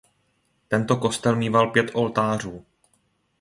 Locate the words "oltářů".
1.93-2.65